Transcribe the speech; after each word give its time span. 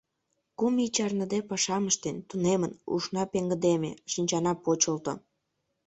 Кум 0.57 0.75
ий 0.83 0.91
чарныде 0.95 1.39
пашам 1.49 1.83
ыштен, 1.91 2.17
тунемын, 2.29 2.71
ушна 2.93 3.23
пеҥгыдеме, 3.31 3.91
шинчана 4.11 4.53
почылто. 4.63 5.13